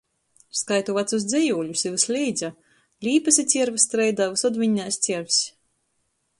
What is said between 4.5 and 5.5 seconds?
vinnēs ciervs.